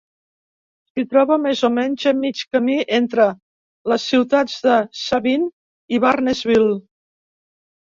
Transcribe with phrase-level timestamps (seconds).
[1.01, 3.27] Es troba més o menys a mig camí entre
[3.95, 5.47] les ciutats de Sabin
[5.99, 6.75] i Barnesville.